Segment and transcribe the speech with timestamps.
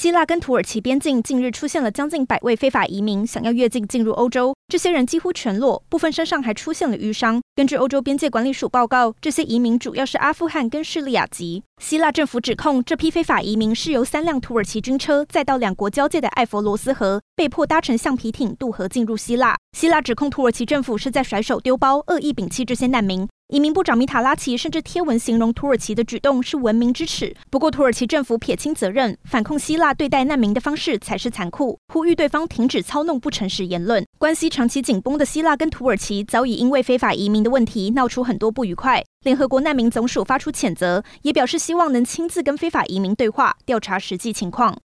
[0.00, 4.56] 希腊跟土耳其边境近日出现了将近百位非法移民，想要越境进入欧洲。
[4.66, 7.42] 这些人几乎全裸，部分身上还出现了瘀伤。
[7.54, 11.62] 根据欧洲边界管理署报告，这些移民主要是阿富汗跟叙利亚籍。
[11.82, 19.54] 希腊政府指控这批非法移民是由三辆土耳其军车载到两国交界的艾佛罗斯河，被迫搭乘橡皮艇渡河进入希腊。
[19.76, 23.28] 希腊指控土耳其政府是在甩手丢包，恶意摒弃这些难民。
[23.50, 27.34] 移民部长米塔拉奇甚至贴文形容土耳其的举动是文明之耻。
[27.50, 34.06] 不过，土耳其政府撇清责任，反控希腊对待难民的方式才是残酷，呼吁对方停止操弄不诚实言论。
[34.18, 39.02] 关系长期紧绷的希腊跟土耳其早已因为非法移民的问题闹出很多不愉快。
[39.24, 44.78] 联合国难民总署发出谴责，也表示希望能亲自跟非法移民对话，调查实际情况。